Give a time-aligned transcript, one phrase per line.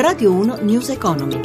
[0.00, 1.40] Radio 1 News Economy.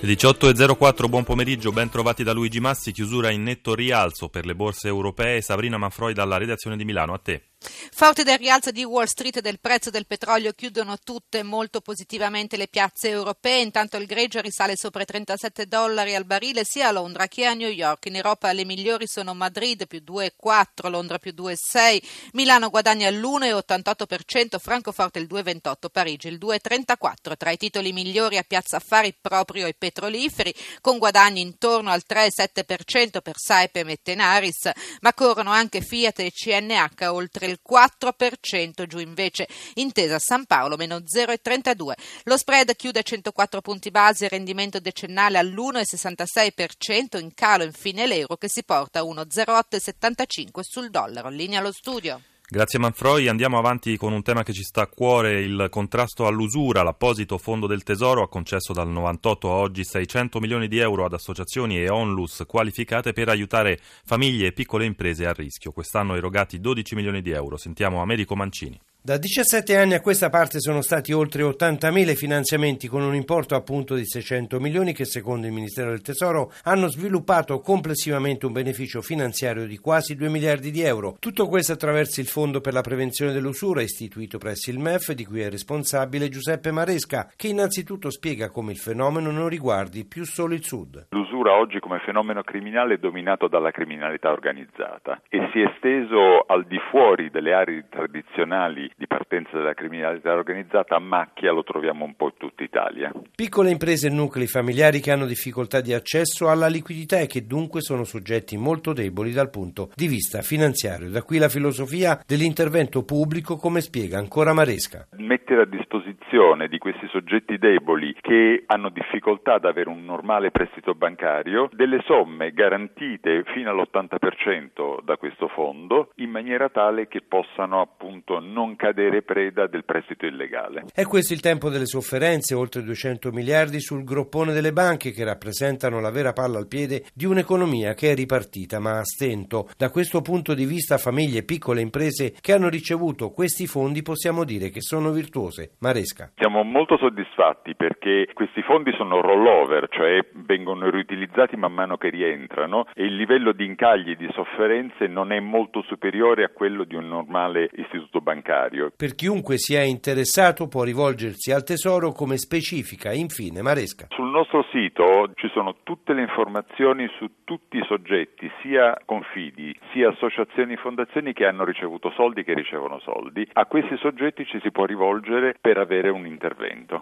[0.00, 4.88] 18.04, buon pomeriggio, ben trovati da Luigi Massi, chiusura in netto rialzo per le borse
[4.88, 5.40] europee.
[5.40, 7.51] Sabrina Manfroi dalla redazione di Milano, a te.
[7.94, 12.56] Forti del rialzo di Wall Street e del prezzo del petrolio chiudono tutte molto positivamente
[12.56, 16.92] le piazze europee, intanto il greggio risale sopra i 37 dollari al barile sia a
[16.92, 18.06] Londra che a New York.
[18.06, 22.02] In Europa le migliori sono Madrid più 2,4, Londra più 2,6,
[22.32, 27.36] Milano guadagna l'1,88%, Francoforte il 2,28, Parigi il 2,34.
[27.36, 33.20] Tra i titoli migliori a Piazza Affari proprio i petroliferi, con guadagni intorno al 3,7%
[33.22, 38.98] per Saipem e Tenaris, ma corrono anche Fiat e CNH oltre il del 4%, giù
[38.98, 41.92] invece Intesa San Paolo meno 0,32.
[42.24, 48.48] Lo spread chiude a 104 punti base, rendimento decennale all'1,66%, in calo infine l'euro che
[48.48, 51.28] si porta a 1,0875 sul dollaro.
[51.28, 52.20] Linea allo studio.
[52.52, 56.82] Grazie Manfroi, andiamo avanti con un tema che ci sta a cuore, il contrasto all'usura.
[56.82, 61.14] L'apposito Fondo del Tesoro ha concesso dal 98 a oggi 600 milioni di euro ad
[61.14, 65.72] associazioni e onlus qualificate per aiutare famiglie e piccole imprese a rischio.
[65.72, 67.56] Quest'anno erogati 12 milioni di euro.
[67.56, 68.78] Sentiamo Americo Mancini.
[69.04, 73.96] Da 17 anni a questa parte sono stati oltre 80.000 finanziamenti con un importo appunto
[73.96, 79.66] di 600 milioni che secondo il Ministero del Tesoro hanno sviluppato complessivamente un beneficio finanziario
[79.66, 81.16] di quasi 2 miliardi di euro.
[81.18, 85.40] Tutto questo attraverso il Fondo per la prevenzione dell'usura istituito presso il MEF di cui
[85.40, 90.62] è responsabile Giuseppe Maresca che innanzitutto spiega come il fenomeno non riguardi più solo il
[90.62, 91.08] Sud.
[91.10, 96.66] L'usura oggi come fenomeno criminale è dominato dalla criminalità organizzata e si è esteso al
[96.66, 102.14] di fuori delle aree tradizionali di partenza della criminalità organizzata a macchia lo troviamo un
[102.14, 103.12] po' in tutta Italia.
[103.34, 107.80] Piccole imprese e nuclei familiari che hanno difficoltà di accesso alla liquidità e che dunque
[107.80, 111.10] sono soggetti molto deboli dal punto di vista finanziario.
[111.10, 115.08] Da qui la filosofia dell'intervento pubblico, come spiega ancora Maresca.
[115.16, 120.94] Mettere a disposizione di questi soggetti deboli che hanno difficoltà ad avere un normale prestito
[120.94, 128.40] bancario delle somme garantite fino all'80% da questo fondo in maniera tale che possano appunto
[128.40, 130.86] non cadere preda del prestito illegale.
[130.92, 136.00] È questo il tempo delle sofferenze, oltre 200 miliardi sul groppone delle banche che rappresentano
[136.00, 139.68] la vera palla al piede di un'economia che è ripartita ma a stento.
[139.78, 144.42] Da questo punto di vista famiglie e piccole imprese che hanno ricevuto questi fondi possiamo
[144.42, 145.76] dire che sono virtuose.
[145.78, 146.32] Maresca.
[146.34, 152.86] Siamo molto soddisfatti perché questi fondi sono rollover, cioè vengono riutilizzati man mano che rientrano
[152.94, 156.96] e il livello di incagli e di sofferenze non è molto superiore a quello di
[156.96, 158.92] un normale istituto bancario bancario.
[158.96, 163.12] Per chiunque sia interessato può rivolgersi al Tesoro come specifica.
[163.12, 164.06] Infine, Maresca.
[164.10, 170.08] Sul nostro sito ci sono tutte le informazioni su tutti i soggetti, sia confidi, sia
[170.08, 173.46] associazioni e fondazioni che hanno ricevuto soldi che ricevono soldi.
[173.52, 177.00] A questi soggetti ci si può rivolgere per avere un intervento.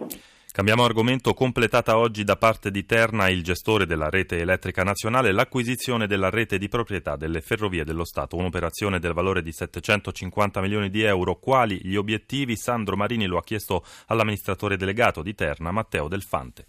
[0.53, 6.09] Cambiamo argomento, completata oggi da parte di Terna, il gestore della rete elettrica nazionale, l'acquisizione
[6.09, 11.03] della rete di proprietà delle ferrovie dello Stato, un'operazione del valore di 750 milioni di
[11.03, 11.37] euro.
[11.37, 12.57] Quali gli obiettivi?
[12.57, 16.67] Sandro Marini lo ha chiesto all'amministratore delegato di Terna, Matteo Delfante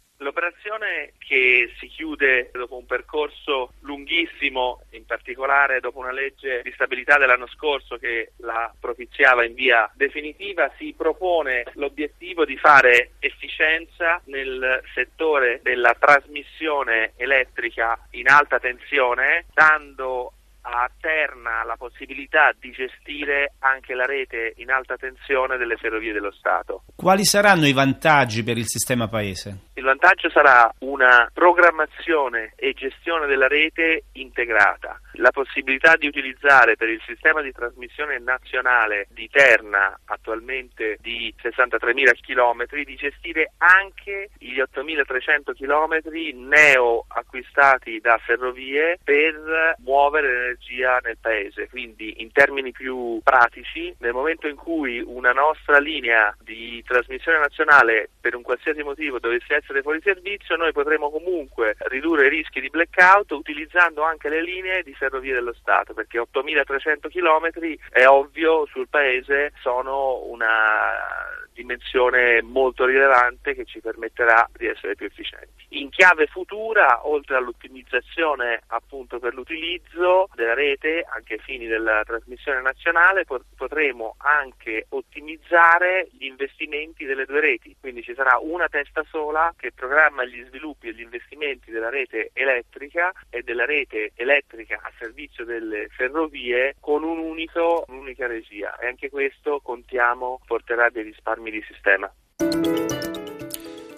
[1.18, 7.48] che si chiude dopo un percorso lunghissimo, in particolare dopo una legge di stabilità dell'anno
[7.48, 15.59] scorso che la propiziava in via definitiva, si propone l'obiettivo di fare efficienza nel settore
[15.62, 24.05] della trasmissione elettrica in alta tensione, dando a Terna la possibilità di gestire anche la
[24.05, 26.83] rete in alta tensione delle ferrovie dello Stato.
[26.95, 29.72] Quali saranno i vantaggi per il sistema paese?
[29.73, 36.88] Il vantaggio sarà una programmazione e gestione della rete integrata, la possibilità di utilizzare per
[36.88, 44.59] il sistema di trasmissione nazionale di Terna, attualmente di 63.000 km, di gestire anche gli
[44.59, 51.67] 8.300 km neo acquistati da ferrovie per muovere l'energia nel paese.
[51.69, 58.09] Quindi in termini più pratici, nel momento in cui una nostra linea di trasmissione nazionale
[58.20, 62.70] per un qualsiasi motivo dovesse essere fuori servizio, noi potremo comunque ridurre i rischi di
[62.70, 68.87] blackout utilizzando anche le linee di ferrovie dello Stato, perché 8.300 km è ovvio sul
[68.87, 71.21] paese sono una
[71.53, 75.66] dimensione molto rilevante che ci permetterà di essere più efficienti.
[75.70, 82.62] In chiave futura, oltre all'ottimizzazione appunto per l'utilizzo della rete, anche ai fini della trasmissione
[82.62, 83.26] nazionale,
[83.56, 89.72] potremo anche ottimizzare gli investimenti delle due reti, quindi ci sarà una testa sola che
[89.72, 95.46] programma gli sviluppi e gli investimenti della rete elettrica e della rete elettrica a servizio
[95.46, 101.64] delle ferrovie con un unico, un'unica regia e anche questo contiamo porterà dei risparmi di
[101.67, 102.11] sistema.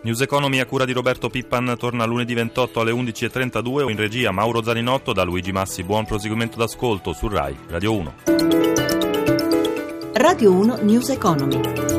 [0.03, 4.61] News Economy a cura di Roberto Pippan torna lunedì 28 alle 11.32 in regia Mauro
[4.61, 5.83] Zaninotto da Luigi Massi.
[5.83, 8.13] Buon proseguimento d'ascolto su RAI Radio 1.
[10.13, 11.92] Radio 1 News Economy.